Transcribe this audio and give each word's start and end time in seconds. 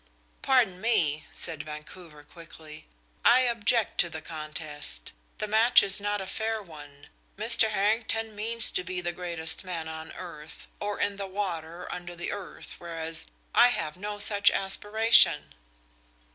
"Pardon 0.41 0.81
me," 0.81 1.25
said 1.31 1.61
Vancouver, 1.61 2.23
quickly, 2.23 2.87
"I 3.23 3.41
object 3.41 3.99
to 3.99 4.09
the 4.09 4.19
contest. 4.19 5.11
The 5.37 5.47
match 5.47 5.83
is 5.83 5.99
not 5.99 6.19
a 6.19 6.25
fair 6.25 6.59
one. 6.63 7.09
Mr. 7.37 7.69
Harrington 7.69 8.35
means 8.35 8.71
to 8.71 8.83
be 8.83 8.99
the 8.99 9.11
greatest 9.11 9.63
man 9.63 9.87
on 9.87 10.11
earth, 10.13 10.65
or 10.79 10.99
in 10.99 11.17
the 11.17 11.27
water 11.27 11.87
under 11.93 12.15
the 12.15 12.31
earth, 12.31 12.77
whereas 12.79 13.25
I 13.53 13.67
have 13.67 13.95
no 13.95 14.17
such 14.17 14.49
aspiration." 14.49 15.53